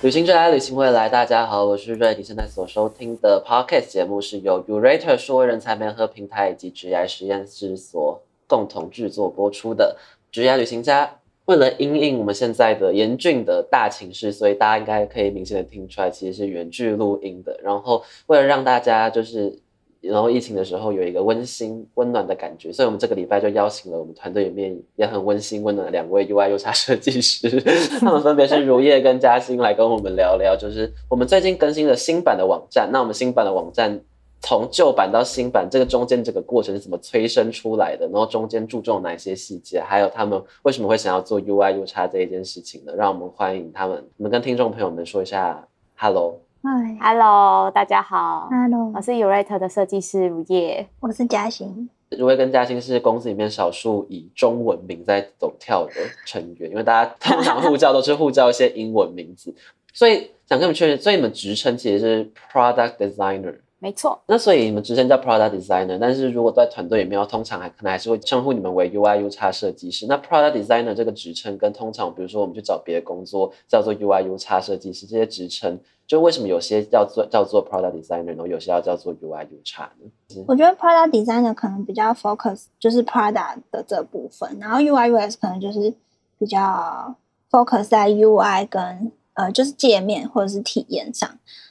[0.00, 1.08] 旅行者来，旅行未来。
[1.08, 2.14] 大家好，我是瑞。
[2.14, 9.96] 你现在所收听的 podcast 节目是由 Urater 数位人才联合平台以及职业实验室所共同制作播出的
[10.30, 11.18] 职业旅行家。
[11.46, 17.58] 为了应应我们现在的严峻的大情势，所以大家应该可以明显的听出来，其实是原剧录音的。
[17.64, 19.58] 然后为了让大家就是。
[20.00, 27.48] 然后疫情的时候有一个温馨温暖的感觉，所以我们这个礼拜就邀请了我们团队里面也很温馨温暖的两位 UI UX 设计师，
[27.98, 32.88] 他们分别是如叶跟嘉欣来跟我们聊聊，就是我们最近更新了新版的网站。
[32.92, 34.00] 那我们新版的网站
[34.40, 38.06] 从旧版到新版，这个中间这个过程是怎么催生出来的？
[38.06, 39.80] 然后中间注重哪些细节？
[39.80, 42.92] 还有他们为什么会想要做 UI UX 这一件事情呢？
[42.96, 46.40] 让我们欢迎他们，我们跟听众朋友们说一下 Hello。
[46.60, 50.88] 嗨 Hello，大家好，，Hello，我是 Urate 的设计师如叶。
[50.98, 51.88] 我是嘉欣。
[52.10, 55.92] 如叶跟嘉欣是公司里面少数以中文名在走跳的
[56.26, 59.54] 成员， 因为大家通常呼叫都是呼叫一些英文名字，
[59.92, 63.54] 所以想跟你们确认，所以你们职称其实是 Product Designer。
[63.80, 70.06] 没错，那所以你们职称叫 Product Designer，但是如果在团队里面，通常还可能还是会称呼你们为 UI UX 设计师。
[70.08, 80.44] 那 Product Designer 这个职称跟通常比如说我们去找别的工作叫做 UI UX 设计师这些职称，就为什么有些叫做叫做 Product Designer，然后有些要叫做 UI UX 呢？
[80.48, 85.94] 我觉得 Product Designer 可能比较 focus 就是 Product 的这部分，然后 UI U S 可能就是
[86.36, 87.14] 比较
[87.48, 91.30] focus 在 UI 跟呃就是界面或者是体验上，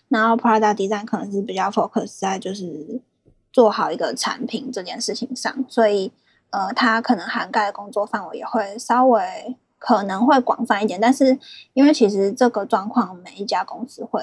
[0.09, 3.01] 然后 Product Design 可能是比较 focus 在就是
[3.51, 6.11] 做好一个产品这件事情上，所以
[6.51, 9.21] 呃它可能涵盖的工作范围也会稍微
[9.79, 11.37] 可能会广泛一点，但是
[11.73, 14.21] 因为其实这个状况每一家公司会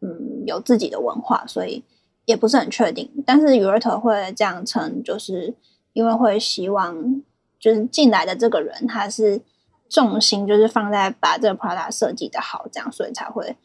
[0.00, 1.84] 嗯有自己的文化，所以
[2.24, 3.10] 也不是很确定。
[3.26, 5.54] 但是 u r t 会这样称，就是
[5.92, 7.22] 因为会希望
[7.60, 9.40] 就是进来的这个人他是
[9.88, 13.56] 重心就是放在把这个 product 设计的好，这样所以才会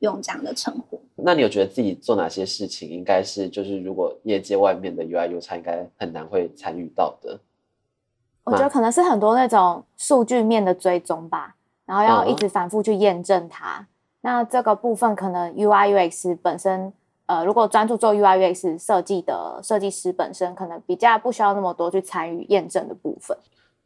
[0.00, 1.00] 用这样的称呼。
[1.16, 7.38] 那你有觉得自己做哪些事情，应该是就是如果业界外面的 UI UX 应该很难会参与到的？
[8.44, 13.86] 我觉得可能是很多那种数据面的追踪吧，然后要嗯一直反复去验证它。
[14.22, 16.92] 那这个部分可能 UI UX 本身，
[17.26, 23.36] 呃，如果专注做 UI UX 设计的设计师本身，可能比较不需要那么多去参与验证的部分。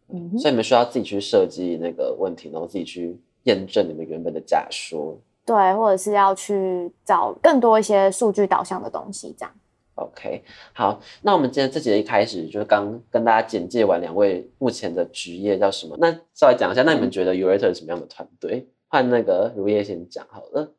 [0.08, 5.18] 嗯，所以你们需要自己去设计那个问题，然后自己去验证你们原本的假说。
[5.44, 9.54] 对，或者是要去找更多一些数据导向的东西，这样。
[9.96, 18.68] OK，好，那我们今天这节一开始就是刚跟大家简介完两位目前的职业叫什么，那稍微讲一下，那你们觉得 Urator 是什么样的团队？
[18.88, 20.74] 换那个如叶先讲好了。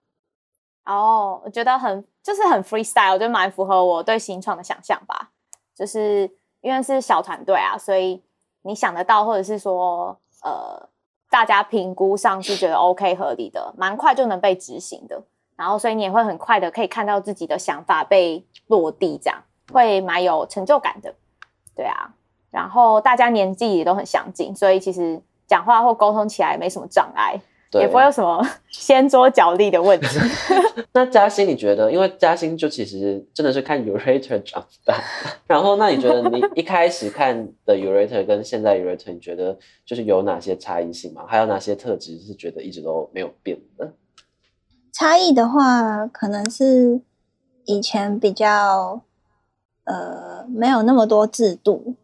[0.86, 5.32] 哦，我觉得很就是很 freestyle，我觉得蛮符合我对新创的想象吧。
[5.74, 6.30] 就是
[6.62, 8.22] 因为是小团队啊，所以
[8.64, 10.90] 你想得到，或者是说呃，
[11.36, 15.22] 大家评估上是觉得 OK 合理的，蛮快就能被执行的。
[15.58, 19.44] 然后，所以你也会很快的可以看到自己的想法被落地，这样
[19.74, 21.14] 会蛮有成就感的。
[21.76, 22.14] 对啊，
[22.52, 27.38] 然后大家年纪也都很相近，所以其实讲话或沟通起来没什么障碍。
[27.76, 30.08] 对，也不会有什么掀桌角力的问题。
[30.94, 31.92] 那嘉欣，你觉得？
[31.92, 34.96] 因为嘉欣就其实真的是看 Urator 长大，
[35.46, 41.24] 然后那你觉得你一开始看的 Urator 跟现在 Urator，你觉得就是有哪些差异性吗？
[41.28, 43.92] 还有哪些特质是觉得一直都没有变的？
[44.94, 47.02] 差异的话，可能是
[47.66, 49.02] 以前比较
[49.84, 51.96] 呃没有那么多制度，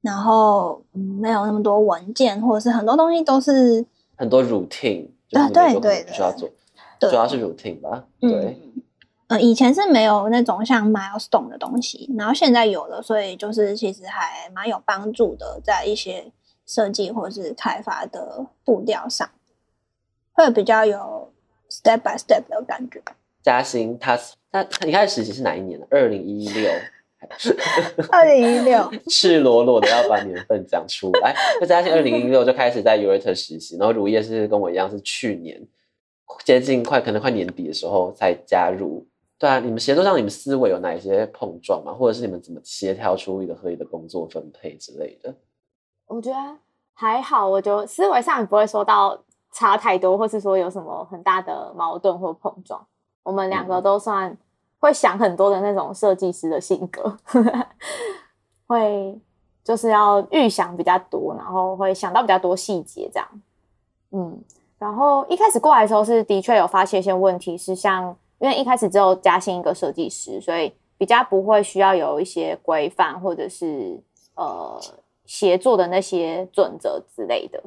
[0.00, 3.84] 然后、嗯没有那么多文件，或者是很多东西都是
[4.16, 6.48] 很多 routine，就是你们对对需要做，
[7.00, 8.04] 主要是 routine 吧？
[8.20, 8.82] 对，嗯
[9.28, 16.30] 呃以前是没有那种像 milestone 的东西，然后现在有了，所以就是其实还蛮有帮助的，在一些
[16.66, 19.28] 设计或是开发的步调上，
[20.32, 21.32] 会比较有
[21.70, 23.02] step by step 的感觉。
[23.42, 24.18] 嘉兴他
[24.50, 25.86] 他他一开始实习是哪一年的？
[25.90, 26.70] 二零一六。
[28.10, 31.34] 二零一六，赤裸裸的要把年份讲出来。
[31.60, 35.66] 那嘉欣二零一六就开始在 Urator 实习，然后如叶是跟我一样是去年
[36.44, 39.06] 接近快可能快年底的时候才加入。
[39.36, 41.92] 对啊，你们协作上你们思维有哪一些碰撞吗？
[41.92, 45.34] 或者是你们怎么协调出一个合理的工作分配之类的？
[46.06, 46.36] 我觉得
[46.94, 49.20] 还好，我觉得思维上也不会说到
[49.52, 52.86] 差太多，或是说有什么很大的矛盾或碰撞。
[53.24, 54.36] 我们两个都算
[54.84, 57.16] 会想很多的那种设计师的性格，
[58.66, 59.18] 会
[59.64, 63.26] 就是要预想比较多，然后会想到比较多细节这样。
[64.10, 64.38] 嗯，
[64.78, 73.98] 然后一开始过来的时候是的确有发现一些问题，是像因为一开始只有加薪一个设计师，所以比较不会需要有一些规范或者是
[74.34, 74.78] 呃
[75.24, 77.58] 协作的那些准则之类的，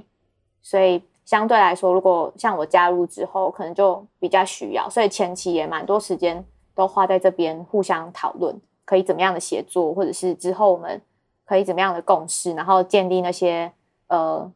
[0.62, 6.46] 所以相对来说，如果像我加入之后，可能就比较需要，所以前期也蛮多时间
[6.78, 11.02] 都花在这边互相讨论，可以怎么样的协作，或者是之后我们
[11.44, 13.72] 可以怎么样的共识，然后建立那些
[14.06, 14.52] 呃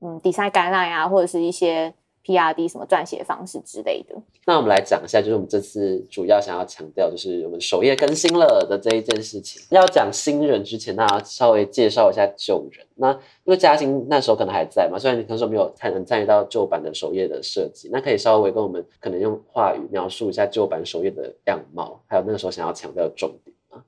[0.00, 4.14] 嗯 design guideline 啊，或者是一些 PRD 什么撰写方式之类的。
[4.46, 9.62] 那我们来讲一下，就是我们这次主要想要强调，就是我们首页更新了的这一件事情。
[9.70, 12.86] 要讲新人之前，那要稍微介绍一下旧人。
[12.94, 23.84] 那因为嘉欣那时候可能还在嘛，虽然你可能说没有才能参与到旧版的首页的设计，那可以稍微跟我们可能用话语描述一下旧版首页的样貌，还有那个时候想要强调的重点吗？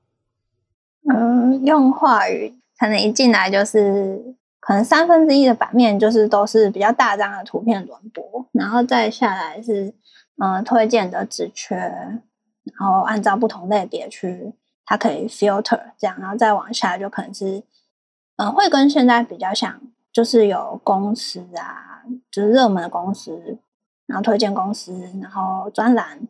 [1.09, 4.37] 嗯，用话语可能一进来就是。
[4.67, 9.95] 可能三分之一的版面就是都是比较大张的图片轮播，然后再下来是
[10.39, 12.21] 嗯、推荐的职缺，然
[12.81, 14.53] 后按照不同类别去，
[14.85, 17.63] 它可以 filter 这样，然后再往下就可能是
[18.39, 19.81] 嗯、会跟现在比较像，
[20.13, 23.59] 就是有公司啊，就是热门的公司，
[24.07, 24.93] 然后推荐公司，
[25.23, 26.27] 然后专栏，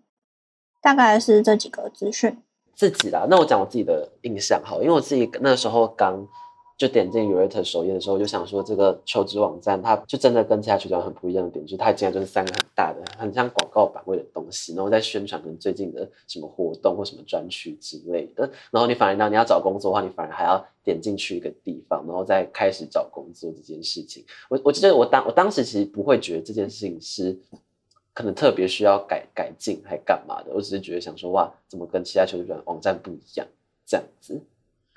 [0.82, 2.36] 大概是这几个资讯。
[2.74, 6.28] 自己啦，那我讲我自己的印象好，因为我自己那时候刚。
[6.76, 18.50] 就点进 Urate 首页的时候，我就想说这个求职网站，它就真的跟其他求职网很不一样的点，就是它竟然就是三个很大的、很像广告版位的东西，然后在宣传可能最近的什么活动或什么专区之类的。
[18.70, 24.22] 然后你反而让你要找工作的话，你反而还要点进去一个地方，然后再开始找工作这件事情。
[24.50, 27.38] 我我记得我当我当时其实不会觉得这件事情是
[28.12, 33.46] 可能特别需要改改进还干嘛的，我只是觉得想说哇，怎么跟其他求职网站不一样
[33.86, 34.42] 这样子。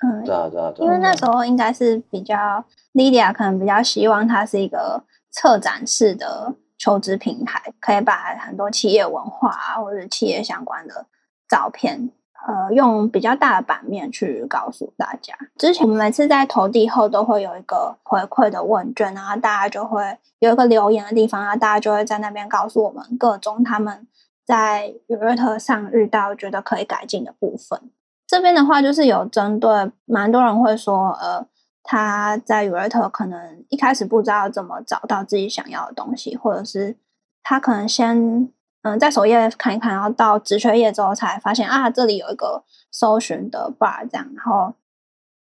[0.02, 0.86] 嗯，对啊，对啊，对啊。
[0.86, 2.64] 因为那时候应该是比较
[2.94, 11.04] Lydia 可能比较希望它是一个策展式的求职平台，可以把很多企业文化啊或者企业相关的
[11.46, 12.10] 照片，
[12.46, 15.34] 呃，用比较大的版面去告诉大家。
[15.58, 24.06] 之前我们每次在投递后都会有一个回馈的问卷，然后大家就会有一个留言的地方，然后大家就会在那边告诉我们各种他们
[24.46, 27.90] 在 Urate 上遇到觉得可以改进的部分。
[28.30, 31.44] 这边的话，就是有针对蛮多人会说，呃，
[31.82, 36.96] 他在 Urate 可能一开始不知道怎么找到自己想要的东西，或者是
[37.42, 38.48] 他可能先
[38.82, 42.62] 嗯、在首页看一看，然后到职缺页之后才发现啊，这里有一个
[42.92, 44.74] 搜寻的 bar 这样，然后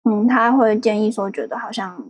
[0.05, 2.05] 嗯，他会建议说，觉得好像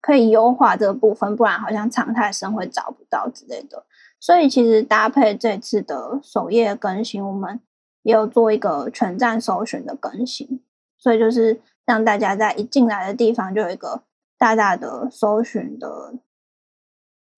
[0.00, 3.84] 可以优化这个部分，不然好像常态生会找不到之类的。
[4.18, 7.60] 所以其实搭配这次的首页更新，我们。
[8.04, 10.60] 也有做一个全站搜寻的更新，
[10.96, 14.02] 所以就是让大家在一进来的地方就有一个
[14.38, 16.14] 大大的搜寻的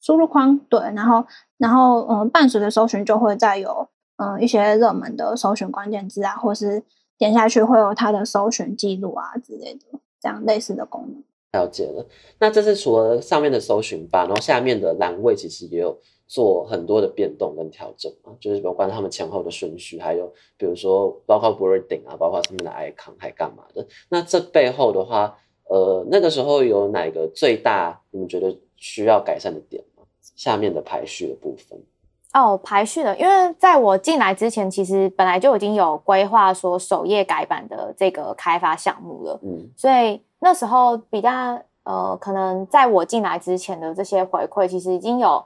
[0.01, 1.25] 输入框，对，然后
[1.57, 6.83] 然后嗯，伴随着搜寻就会再有嗯一些热门的搜寻关键字啊，或是
[7.17, 11.23] 点下去会有它的搜寻记录啊之类的，这样类似的功能。
[11.53, 12.05] 了解了，
[12.41, 20.27] 那这是除了上面的搜寻吧，然后下面的栏位其实也有做很多的变动跟调整啊，就是有关他们前后的顺序，还有
[20.57, 23.87] 比如说包括 wording 啊，包括他们的 icon 还干嘛的。
[24.09, 25.37] 那这背后的话，
[25.69, 30.03] 呃，那个时候有哪个最大你们觉得需要改善的点吗？
[30.35, 31.79] 下面的排序的部分。
[32.35, 41.31] 哦，排序的，因为在我进来之前，其实本来就已经有规划说首页改版的这个开发项目了，嗯，所以那时候比较
[41.85, 45.43] 呃，可能在我进来之前的这些回馈，其实已经有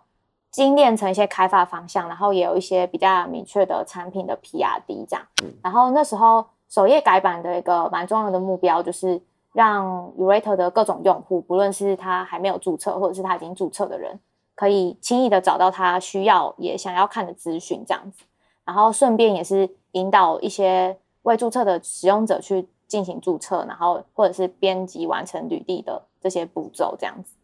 [0.50, 5.25] 精炼成一些开发方向，然后也有一些比较明确的产品的 PRD 这样。
[5.42, 9.21] 嗯然后那时候首页改版的一个蛮重要的目标，就是
[9.52, 14.19] 让 Urate 的各种用户，不论是他还没有注册，或者是他已经注册的人，
[14.54, 18.25] 可以轻易的找到他需要也想要看的资讯这样子。
[18.64, 27.35] 然后顺便也是引导一些未注册的使用者去进行注册，然后或者是编辑完成履历的这些步骤这样子。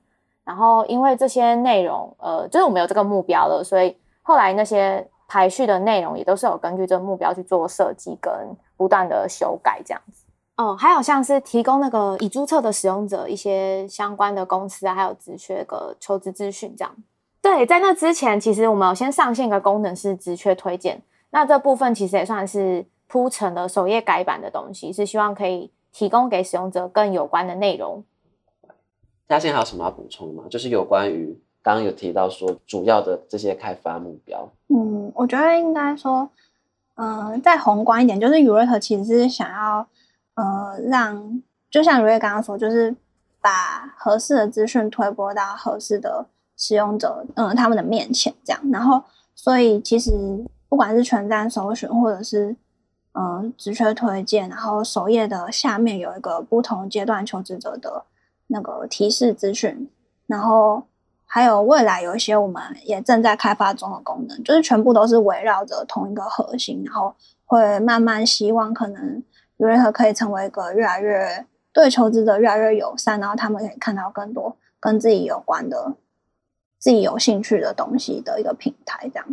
[0.46, 8.32] 然后因为这些内容，呃，就是我们有这个目标了，所以后来那些排序的内容也都是有根据这个目标去做设计跟
[8.76, 10.24] 不断的修改这样子。
[10.56, 16.94] 哦，还有像是提供那个已注册的使用者一些相关的公司啊，还有职缺个求职资讯这样。
[17.42, 28.02] 对，在那之前，其实我们有先上线一个功能是职缺推荐，那这部分其实也算是铺陈了首页改版的东西，是希望可以提供给使用者更有关的内容。
[29.28, 30.44] 嘉欣还有什么要补充吗？
[30.48, 34.48] 就是有关于刚刚有提到说主要的这些开发目标。
[34.68, 36.28] 嗯，我觉得应该说，
[36.94, 39.86] 呃，再宏观一点，就是 Urate 其实是想要，
[40.34, 42.94] 呃，让就像如月刚刚说，就是
[43.40, 48.60] 把合适的资讯推播到合适的使用者，嗯、他们的面前，这样。
[48.70, 49.02] 然后，
[49.34, 50.12] 所以其实
[50.68, 52.56] 不管是全站搜寻，或者是
[53.12, 58.04] 嗯、呃职缺推荐，然后首页的下面有一个不同阶段求职者的
[58.48, 59.90] 那个提示资讯，
[60.26, 60.84] 然后
[61.24, 69.22] 还有未来有一些我们也正在开发中的功能，就是全部都是围绕着同一个核心，然后会慢慢希望可能
[69.58, 75.94] Urate 可以成为一个越来越对求职者越来越友善，然后他们可以看到更多跟自己有关的、
[76.78, 79.26] 自己有兴趣的东西的一个平台，这样。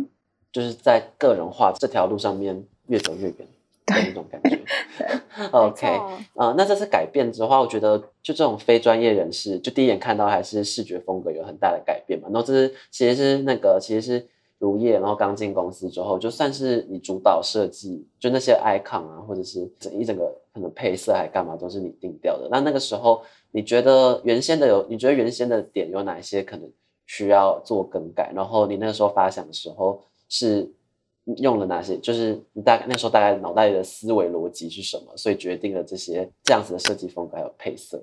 [0.52, 3.48] 就是在个人化这条路上面越走越远
[3.86, 4.60] 的那种感觉。
[5.50, 12.28] OK，啊呃，那这次改变之后，我觉得就这种非专业人士，就第一眼看到还是视觉风格有很大的改变嘛。
[12.32, 14.26] 然后这是其实是那个其实是
[14.58, 22.48] 如叶，然后刚进公司之后，就算是你主导设计，就那些 icon 啊，或者是整一整个可能配色还干嘛，都是你定掉的。
[22.50, 26.70] 那那个时候你觉得原先的有，你觉得原先的点有哪些可能
[27.06, 28.32] 需要做更改？
[28.34, 30.70] 然后你那个时候发想的时候是
[31.38, 31.96] 用了哪些？
[31.98, 35.16] 就是你大概那时候大概脑袋里的思维逻辑是什么？
[35.16, 38.02] 所以决定了这些这样子的设计风格还有配色？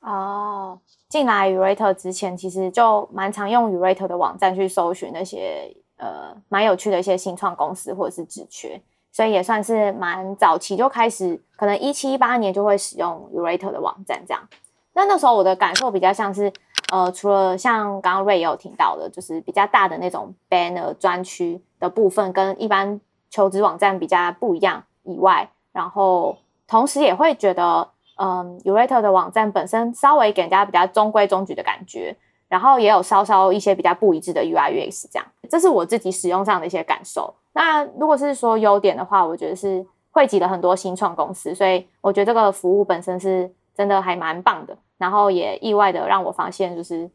[0.00, 8.78] 哦，进来 Urate 之前，其实就蛮常用 Urate 的网站去搜寻那些呃蛮有趣的一些新创公司或者是职缺，
[9.10, 14.46] 所以也算是蛮早期就开始，可能一七一八年就会使用 Urate 的网站这样。
[14.92, 16.52] 那那时候我的感受比较像是，
[16.94, 26.36] 呃，除了像刚刚瑞也有听到的，就是比较大的那种 banner 专区的部分，跟一般求职网站比较不一样以外，然后
[26.68, 37.34] 同时也会觉得，嗯，Urate 的网站本身稍微给人家比较中规中矩的感觉，然后也有稍稍一些比较不一致的 UI UX 这样，这是我自己使用上的一些感受。
[37.54, 44.78] 那如果是说优点的话，我觉得是汇集了很多新创公司，所以我觉得这个服务本身是真的还蛮棒的。
[45.04, 47.10] 然后也意外的让我发现，就是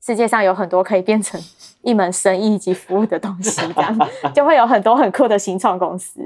[0.00, 1.38] 世界上有很多可以变成
[1.82, 3.98] 一门生意以及服务的东西，这样
[4.34, 6.20] 就会有很多很酷的新创公司。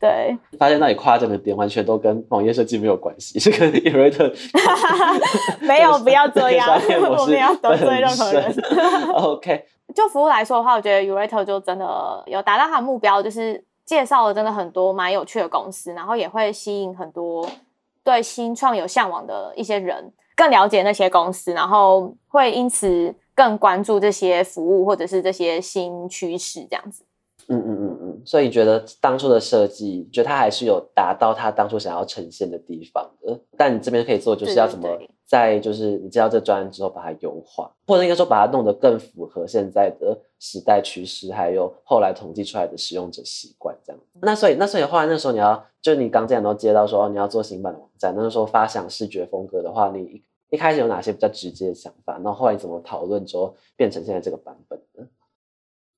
[0.00, 4.34] 对，发现那里夸张的点完全都跟网页设计没有关系，是跟 Urate
[5.64, 6.68] 没有不要这样，
[7.20, 8.52] 我们要得罪任何人
[9.14, 17.48] OK，就服务来说的话，我觉得 Urate 就真的有达到他的目标，就是介绍了真的很多蛮有趣的公司，然后也会吸引很多
[18.02, 27.02] 对新创有向往的一些人，更了解那些公司，然后会因此更关注这些服务或者是这些新趋势这样子。
[27.48, 33.38] 嗯嗯嗯嗯，所以你觉得当初的设计，觉得它还是有达到它当初想要呈现的地方的。
[33.56, 44.00] 但你这边可以做，就是要怎么在就是你接到这专案之后把它优化，或者应该说把它弄得更符合现在的时代趋势，还有后来统计出来的使用者习惯这样。
[44.22, 52.14] 那所以那所以后来那时候你要，就是你刚进来都接到说哦你要做新版的网站，那时候发想视觉风格的话，你一一开始有哪些比较直接的想法？
[52.14, 55.04] 然后后来你怎么讨论之后变成现在这个版本的？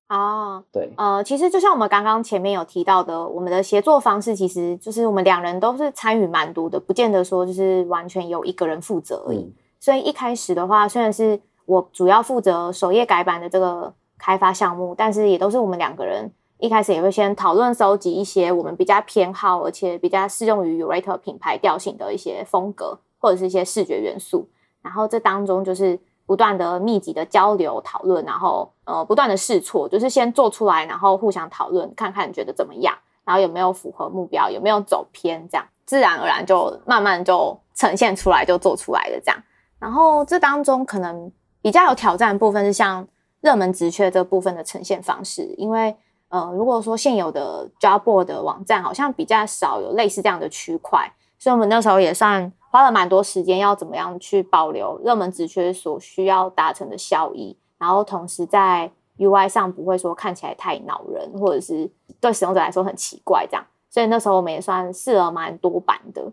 [0.09, 9.37] 哦，对，呃，其实就像我们刚刚前面有提到的，我们的协作方式其实就是我们两人都是参与蛮多的，不见得说就是完全由一个人负责而已。
[9.37, 24.49] 嗯所以一开始的话，虽然是我主要负责首页改版的这个开发项目，但是也都是我们两个人一开始也会先讨论收集一些我们比较偏好，而且比较适用于 Urate 品牌调性的一些风格或者是一些视觉元素。
[24.81, 25.97] 然后这当中就是
[26.29, 32.95] 不断的密集的交流讨论，然后呃不断的试错，就是先做出来，然后互相讨论，看看觉得怎么样，
[33.25, 39.41] 然后有没有符合目标，有没有走偏，这样自然而然就慢慢就呈现出来，就做出来的这样。
[39.79, 41.31] 然后这当中可能
[41.63, 43.07] 比较有挑战的部分是像
[43.41, 61.89] 热门职缺这部分的呈现方式，因为呃如果说现有的 job board 的网站好像比较少有类似这样的区块，所以我们那时候也算花了蛮多时间，要怎么样去保留热门职缺所需要达成的效益，然后同时在 UI 上不会说看起来太恼人，或者是
[62.21, 63.65] 对使用者来说很奇怪这样。
[63.89, 66.31] 所以那时候我们也算试了蛮多版的，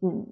[0.00, 0.26] 嗯，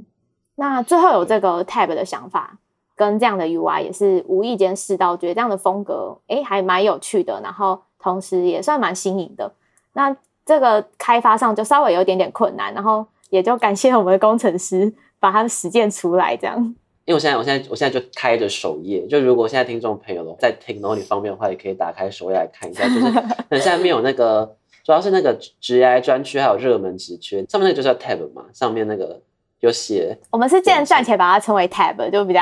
[0.55, 2.57] 那最后有这个 tab 的想法，
[2.97, 9.53] 跟这样的 UI 也是无意间试到，觉得这样的风格诶还蛮有趣的，然后同时也算蛮新颖的。
[9.93, 14.91] 那这个开发上就稍微有一点点困难，然后也就感谢我们的工程师
[15.25, 16.59] 把它实践出来，这样。
[17.07, 23.11] 因为我现在我现在我现在就开着首页，就如果现在听众朋友在听，然后你方便的话，也可以打开首页来看一下，就是
[23.49, 29.21] 可能下面有那个主要是那个职 AI 专区，还有热门职缺，上面那个就叫 tab 嘛，上面那个
[29.61, 32.41] 有写我们是既然暂且把它称为 tab，就比较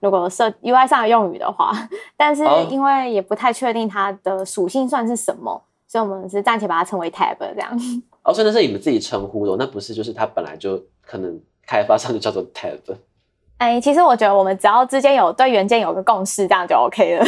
[0.00, 1.72] 如果设 UI 上的用语的话，
[2.16, 7.70] 但是哦因为也不太确定它的属性算是什么，所以我们是暂且把它称为 tab 这样。
[8.24, 12.80] 哦，所以那是你们自己称呼的哦，那不是就是它本来就可能开发商就叫做 tab。
[13.58, 17.24] 哎，其实我觉得我们只要之间有对原件有个共识，这样就 OK 了。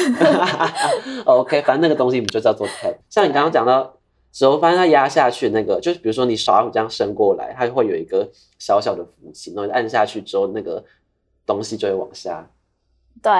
[1.26, 2.96] OK，反正那个东西我们就叫做 tab。
[3.08, 3.92] 像你刚刚讲到，
[4.32, 10.82] 之后发现它压下去那个，就是比如说你小老虎这样伸过来，它会有一个小小的浮起，然后按下去之后，那个
[11.46, 12.44] 东西就会往下
[13.22, 13.30] 对，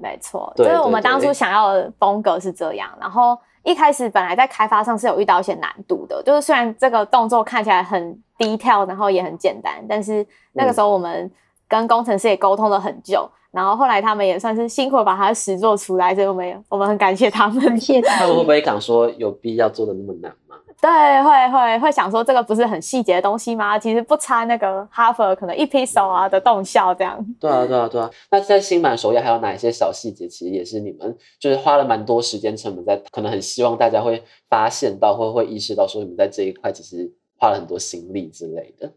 [0.00, 11.30] 没错，就是我们当初想要的风格是这样，然后一开始本来在开发上是有遇到一些难度的，就是虽然这个动作看起来很低跳，然后也很简单，但是那个时候我们
[11.68, 17.60] 跟工程师也沟通了很久，然后后来他们也算是辛苦把它实做出来，所以我们也我们很感谢他们。
[17.64, 18.42] 感谢大他们会家。
[18.42, 20.56] 不会讲说有必要做的那么难吗？
[20.80, 20.90] 对，
[21.22, 23.78] 会会会想说这个不是很细节的东西吗？
[23.78, 27.24] 其实不差那个哈佛可能一 p 手啊的动效这样。
[27.38, 28.10] 对啊，对啊，对啊。
[28.30, 38.90] 那在新版首页还有哪一些小细节，其实也是你们就是花了蛮多时间成本在，可能很希望大家会发现到，或会意识到说你们在这一块其实花了很多心力之类的。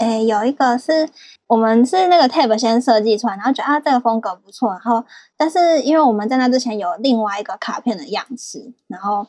[0.00, 1.08] 诶，有一个是
[1.46, 5.04] 我们是那个 tab 先设计出来，然后觉得啊这个风格不错，然后
[5.36, 9.26] 但是因为我们在那之前有另外一个卡片的样式，然后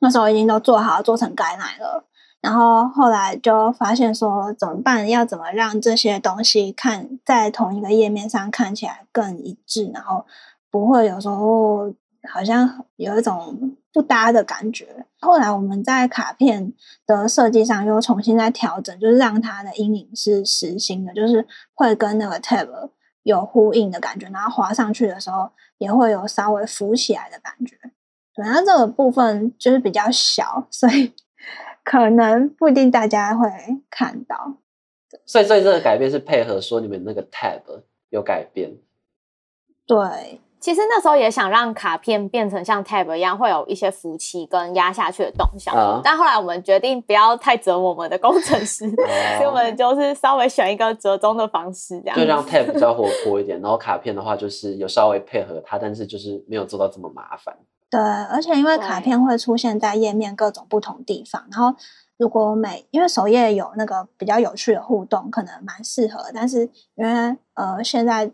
[0.00, 2.04] 那时候已经都做好，做成改奶了。
[2.42, 5.08] 然后后来就发现说怎么办？
[5.08, 10.26] 要怎么让这些东西看在同一个页面上看起来更一致，然后
[10.70, 11.90] 不会有时候
[12.28, 15.06] 好像有一种不搭的感觉。
[15.20, 16.72] 后来我们在卡片
[17.06, 22.68] 的设计上又重新再调整，就是让它的阴影是实心的，就是会跟那个 tab
[23.22, 27.76] 有呼应的感觉，然后滑上去的时候也会有稍微浮起来的感觉。
[28.34, 31.12] 对，那这个部分就是比较小，所以
[31.84, 33.48] 可能不一定大家会
[33.90, 34.56] 看到。
[35.24, 37.62] 所以，所以这个改变是配合说你们那个 tab
[38.10, 38.76] 有改变。
[39.86, 48.88] 对，其实那时候也想让卡片变成像 tab 一样，会有一些浮起跟压下去的动效，啊但后来我们决定不要太折磨我们的工程师，
[49.36, 57.54] 所以我们就是稍微选一个折中的方式，这样就让 tab 比较活泼一点，然后卡片的话就是有稍微配合它，但是就是没有做到这么麻烦。
[57.90, 61.76] 对，而且因为卡片会出现在页面各种不同地方，然后
[62.16, 66.24] 如果每因为首页有那个比较有趣的互动，可能蛮适合。
[66.32, 68.30] 但是因为呃现在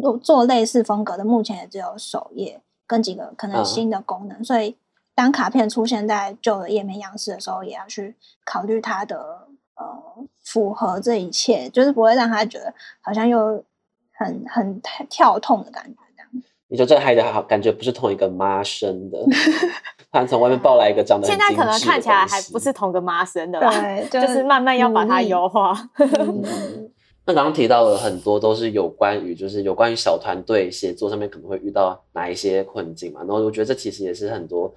[0.00, 4.76] 做做类似风格的，目前也只有首页跟几个可能嗯新的功能，所以
[5.14, 10.02] 当卡片出现在旧的页面样式的时候，也要去考虑它的呃
[10.44, 13.64] 符合这一切，就是不会让他觉得好像又
[14.12, 16.28] 很很跳痛的感觉这样。
[16.68, 19.18] 你说这个还得好，感觉不是同一个妈生的，
[19.98, 23.70] 突然从外面抱来一个长得很现在可能看起来还不是同个妈生的吧，
[24.08, 25.72] 对，就是慢慢要把它优化。
[25.98, 26.90] 嗯
[27.30, 33.20] 那刚刚提到了很多都是有关于，就是有关于小团队协作上面可能会遇到哪一些困境嘛。
[33.20, 34.74] 然后我觉得这其实也是很多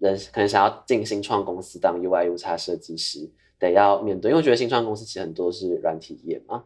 [0.00, 3.26] 人可能想要进新创公司当 UI U 叉设计师
[3.58, 6.64] 得要面对，因为我觉得新创公司其实很多是软体业嘛，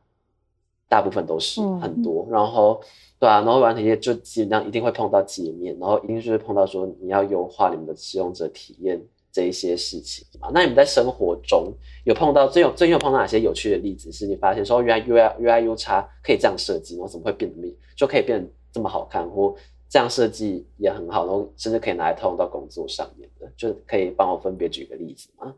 [0.88, 2.26] 大部分都是嗯很多。
[2.28, 2.80] 然后
[3.20, 9.00] 对啊，然后软体业就基本上一定会碰到界面，然后一定就是碰到说你要优化你们的使用者体验
[9.38, 10.50] 这一些事情嘛。
[10.52, 11.72] 那你们在生活中
[12.04, 14.10] 有碰到最有最近有碰到哪些有趣的例子？
[14.10, 19.54] 是你发现说原来 UI UI U 叉可以这样设计，然后怎么会变得就可以变得这么好看，或
[19.88, 25.54] 这样设计也很好，然后甚至可以拿来套用到工作上面的，就可以帮我分别举个例子吗？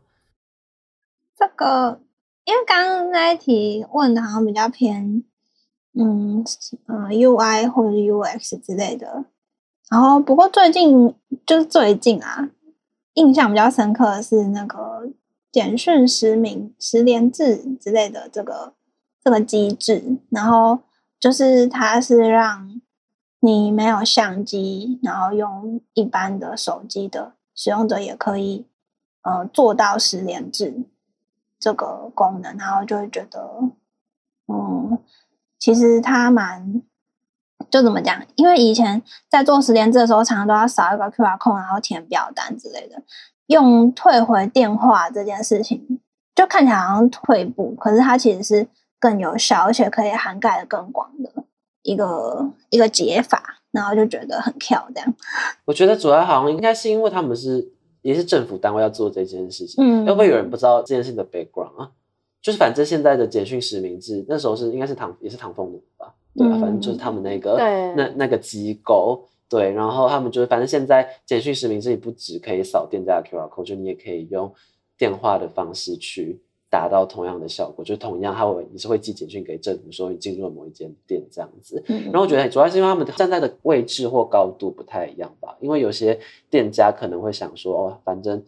[1.35, 1.99] 这个，
[2.45, 5.23] 因为刚刚那一题问的好像比较偏，
[5.97, 6.45] 嗯
[6.87, 9.25] 嗯、UI 或者 UX 之类的。
[9.89, 11.13] 然后不过最近
[11.45, 12.49] 就是最近啊，
[13.13, 15.09] 印象比较深刻的是那个
[15.51, 18.73] 简讯实名实联制之类的这个
[19.23, 20.17] 这个机制。
[20.29, 20.79] 然后
[21.19, 22.81] 就是它是让
[23.39, 28.65] 你没有相机，然后用一般的手机的使用者也可以
[29.21, 30.83] 呃做到实联制。
[31.63, 33.47] 这个功能，然后就会觉得，
[34.47, 34.97] 嗯，
[35.59, 36.81] 其实它蛮，
[37.71, 38.21] 就怎么讲？
[38.35, 43.01] 因为以前在做实联制的时候，常常都要扫一个 QR code，然后填表单之类的，
[43.47, 45.99] 用退回电话这件事情，
[46.35, 48.67] 就看起来好像退步，可是它其实是
[48.99, 51.45] 更有效，而且可以涵盖的更广的
[51.83, 55.13] 一个一个解法，然后就觉得很漂亮。
[55.65, 61.91] 我觉得主要好像应该是因为他们是也是政府单位要做这件事情，嗯会不会有人不知道这件事情的 background 啊？
[62.41, 66.13] 就是反正现在的简讯实名制，那时候是应该是唐也是唐凤的吧？
[66.35, 67.57] 对啊，嗯反正就是他们那个
[67.95, 69.25] 那那个机构。
[69.49, 74.49] 对，然后他们就是，反正现在简讯实名制，你不只可以扫店家的 QR code，就你也可以用
[74.97, 76.39] 电话的方式去
[76.69, 81.83] 达到同样的效果，就同样，他会你是会寄简讯给政府说你进入了某一间店这样子。
[81.89, 86.17] 嗯然后我觉得主要是因为他们站在的位置或高度不太一样吧，因为有些
[86.49, 88.41] 店家可能会想说，哦，反正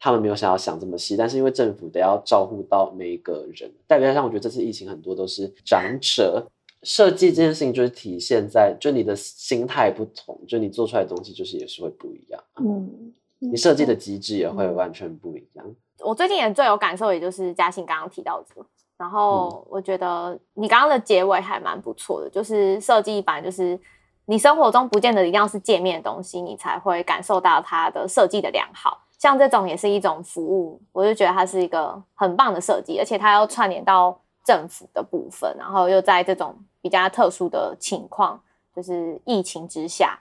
[0.00, 6.44] 他们没有想要想这么细，但是因为政府得要照顾到每一个人，代表上我觉得这次疫情很多都是长者。
[6.82, 15.66] 设计这件事情就是体现在，就你的心态不同，就你做出来的东西就是也是会不一样，嗯，你设计的机制也会嗯完全不一样。
[16.00, 18.66] 我最近也最有感受，也就是嘉欣刚刚提到这个。
[18.96, 23.78] 然嗯后我觉得你刚刚的结尾还蛮不错的，就是设计版就是
[24.26, 29.04] 你生活中不见得一定要是界面的东西，你才会感受到它的设计的良好。
[29.18, 38.40] 像这种也是一种服务，我就觉得它是一个很棒的设计，而且它要串联到政府的部分，然后又在这种比较特殊的情况，
[38.74, 40.18] 就是疫情之下，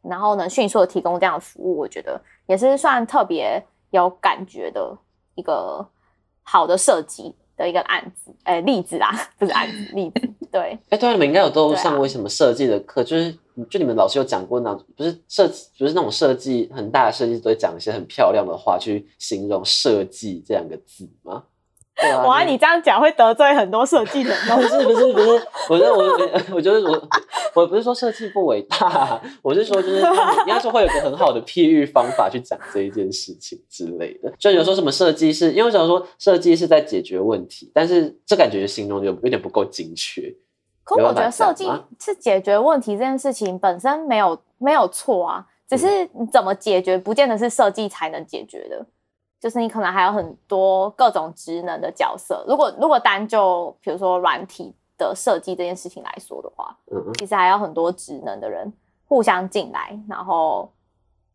[0.00, 4.96] 然后呢迅速的提供这样的服务，我觉得也是算特别有感觉的
[5.34, 5.86] 一个
[6.42, 13.30] 好的设计的一个案子，哎，例子啊，不是案子，例子，对， 哎，对啊，你们应该有都上过什么设计的课，就是
[13.68, 21.44] 就你们老师有讲过那种，不是设计，不是那种设计很大的设计都会讲一些很漂亮的话去形容设计这两个字吗？
[21.98, 26.02] 对啊，哇，你这样讲会得罪很多设计人不是不是不是，我觉得我
[26.56, 27.08] 我觉得我
[27.54, 34.30] 我不是说设计不伟大，我是说就是应该说会有个很好的譬喻方法去讲这一件事情之类的。
[34.38, 40.22] 就有时候什么设计是因为我想说设计是在解决问题，但是这感觉形容有有点不够精确。
[40.84, 41.66] 可我觉得设计
[41.98, 48.86] 是解决问题这件事情本身没有没有错啊，只是你怎么解决，不见得是设计才能解决的。
[49.46, 52.44] 就是你可能还有很多各种职能的角色。
[52.48, 58.72] 如果如果单就比如说软体的设计这件事情来说的话，嗯嗯其实还有很多职能的人
[59.06, 60.68] 互相进来，然后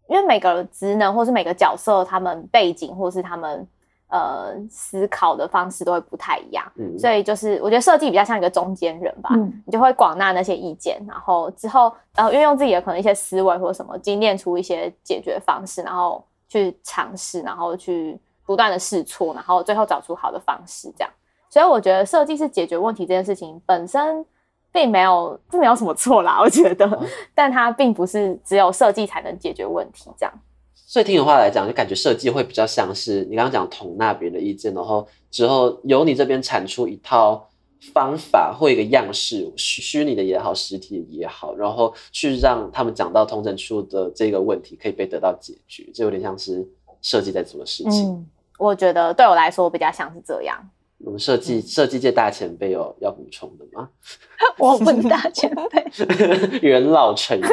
[0.10, 3.66] 因为每个职能或是每个角色，他们背景或是他们
[4.10, 16.22] 呃思考的方式都会不太一样，嗯，所以就是我觉得设计比较像一个中间人吧，嗯你就会广纳那些意见，然后之后然后运用自己的可能一些思维或什么，精炼出一些解决方式，然后
[16.52, 21.10] 去尝试，然后去不断的试错，然后最后找出好的方式，这样。
[21.50, 24.26] 所以我觉得设计是解决问题这件事情本身
[24.70, 27.00] 并没有并没有什么错啦，我觉得，
[27.34, 30.34] 但它并不是只有设计才能解决问题这样。
[30.74, 37.48] 所以听你话来讲，就感觉设计会比较像是你刚刚讲统纳别人的意见，然后之后由你这边产出一套
[37.94, 46.68] 方法或一个样式，虚虚拟的也好，实体的也好，然后去让他们讲到同整出的这个问题可以被得到解决，这有点像是
[47.02, 48.08] 设计在做的事情。
[48.08, 48.28] 嗯，
[48.60, 50.58] 我觉得对我来说比较像是这样。
[51.04, 53.90] 我们设计设计界大前辈有要补充的吗？
[54.60, 55.84] 我问大前辈，
[56.62, 57.50] 元老成员，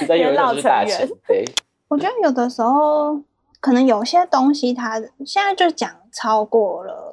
[0.00, 0.86] 你在元老前
[1.26, 1.44] 辈，
[1.88, 3.20] 我觉得有的时候
[3.58, 7.07] 可能有些东西它现在就讲超过了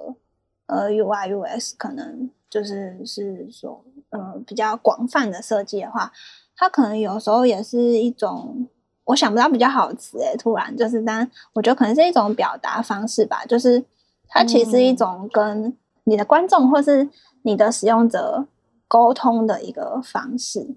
[0.67, 6.11] 呃 UI UX，可能就是是说呃比较广泛的设计的话，
[6.55, 8.67] 它可能有时候也是一种
[9.05, 13.83] 我想不到比较好的词诶，突然就是，但我觉得可能是一种表达方式吧，就是
[14.27, 17.09] 它其实是一嗯种跟你的观众或是
[17.43, 18.47] 你的使用者
[18.87, 20.75] 沟通的一个方式。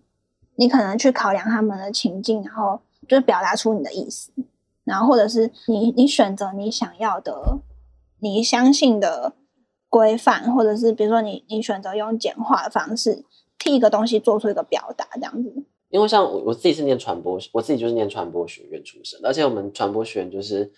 [0.57, 4.33] 你可能去考量他们的情境，然后就是表达出你的意思，
[4.83, 7.61] 然后或者是你你选择你想要的、
[8.19, 9.35] 你相信的
[9.89, 13.25] 规范，或者是比如说你你选择用简化的方式
[13.59, 15.53] 替一个东西做出一个表达，这样子。
[15.91, 20.71] 因为像我我自己是念传播，我自己就是念传播学院出身，而且我们传播学院就是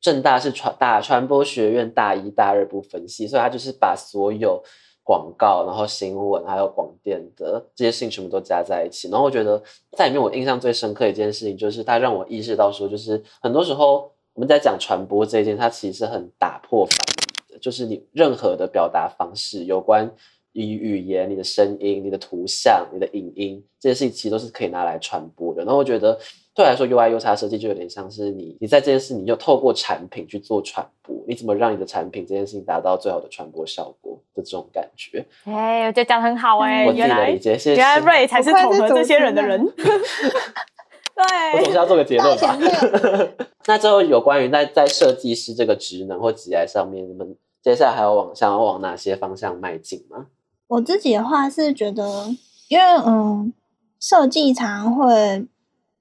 [0.00, 4.62] 正大是传大传播学院大一大二不分系，所以他就是把所有
[5.02, 9.08] 广告，然后新闻还有广电的这些事情全部都加在一起。
[9.10, 9.60] 然后我觉得
[9.96, 16.86] 在里面我印象最深刻的一件事情，就是他让我意识到说，就是很多时候我们在讲传播这一件，它其实很打破，
[17.60, 20.10] 就是你任何的表达方式，有关
[20.52, 25.62] 你语言、你的声音、你的图像、你的影音这些事情，其实都是可以拿来传播的。
[25.64, 26.18] 然后我觉得
[26.54, 35.24] 对我来说，UI U 叉设计就有点像是你你在这件事，你就透过产品去做传播，你怎么让你的产品这件事情达到最好的传播效果的这种感觉。
[35.44, 37.76] 哎、我觉得讲的很好哎、我自己原来的理解，谢谢。
[37.76, 39.66] 原来瑞才是统合这些人的人。
[41.14, 42.58] 对我总对是，要做个结论吧。
[43.66, 50.26] 那最后有关于在在设计师这个职能或职业上面，你们接下来还要往想要往哪些方向迈进吗？
[50.66, 52.28] 我自己的话是觉得，
[52.68, 53.52] 因为嗯，
[54.00, 55.46] 设计常会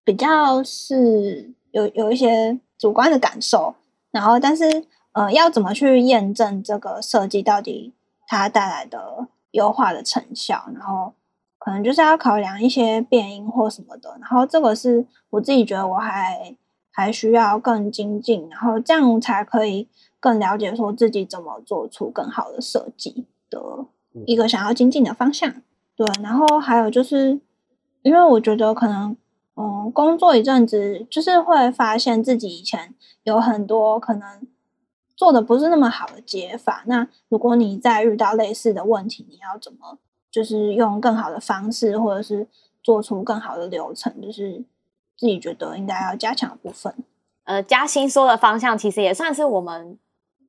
[0.03, 3.75] 比较是有有一些主观的感受，
[4.11, 7.93] 然后但是呃，要怎么去验证这个设计到底
[8.25, 11.13] 它带来的优化的成效，然后
[11.59, 16.55] 可能就是要考量一些变音或什么的，然后这个是我自己觉得我还
[16.91, 19.87] 还需要更精进，然后这样才可以
[20.21, 23.59] 更了解说自己怎么做出更好的设计的
[24.25, 25.53] 一个想要精进的方向。
[25.97, 27.41] 对，然后还有就是，
[28.03, 29.17] 因为我觉得可能，
[29.55, 34.47] 嗯，工作一阵子，就是会发现自己以前有很多可能
[35.15, 36.83] 做的不是那么好的解法。
[36.85, 39.97] 那如果你再遇到类似的问题，你要怎么
[40.31, 42.47] 就是用更好的方式，或者是
[42.81, 44.63] 做出更好的流程，就是
[45.17, 46.93] 自己觉得应该要加强的部分。
[47.43, 49.97] 呃，嘉欣说的方向其实也算是我们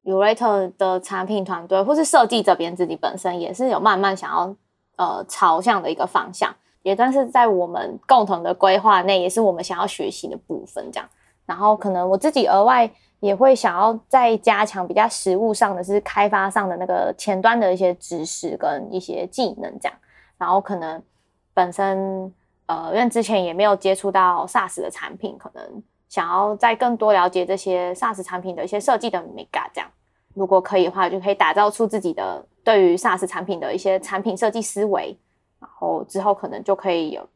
[0.04, 4.56] Urate 的产品团队或是设计这边自己本身也是有慢慢想要
[4.96, 6.54] 呃朝向的一个方向。
[6.82, 10.90] 也算是在我们共同的规划内，也是我们想要学习的部分。
[10.90, 11.08] 这样，
[11.46, 19.96] 然后可能我自己额外也会想要再加强比较实务上的是开发上的那个前端的一些知识跟一些技能这样。
[20.36, 21.00] 然后可能
[21.54, 22.34] 本身
[22.66, 29.90] 呃，因为之前也没有接触到 SaaS 的产品，可能想要再更多了解这些 SaaS 产品的一些设计的 mega 这样。
[30.34, 35.16] 如果可以的话，就可以打造出自己的对于 SaaS 产品的一些产品设计思维，
[35.58, 37.26] 然后之后可能就可以有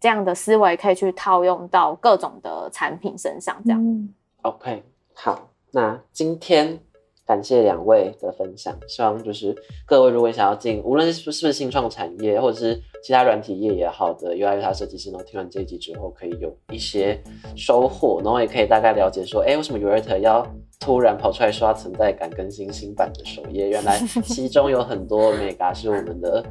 [0.00, 3.54] 这样的思维，可以去套用到各种的产品身上。
[3.66, 6.80] 这样、嗯 OK，好，那今天
[7.26, 17.22] 感谢两位的分享，希望就是各位如果想要进，无论是不是新创产业，或者是其他软体业也好的 UI UX 设计师，然后听完这一集之后，可以有一些
[17.54, 20.44] 收获，然后也可以大概了解说，哎，为什么 Urate 要
[20.80, 23.68] 突然跑出来刷存在感，更新新版的首页？
[23.68, 26.44] 原来 其中有很多 mega 是我们的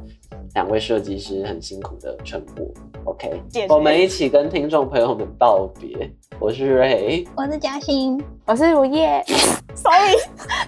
[0.54, 2.66] 两位设计师很辛苦的成果。
[3.04, 3.38] OK，
[3.68, 6.10] 我们一起跟听众朋友们道别。
[6.40, 7.28] 我是瑞。
[7.36, 9.22] 我是嘉欣，我是如叶
[9.74, 10.16] ，sorry，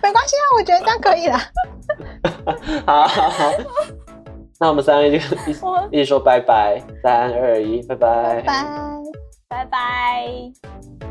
[0.03, 1.39] 没关系啊，我觉得这样可以了。
[2.85, 3.51] 好好好，
[4.61, 5.21] 那我们三个就一
[5.53, 5.61] 起
[5.93, 8.65] 一起说拜拜，三二一，拜拜，拜。
[9.49, 11.08] 拜拜。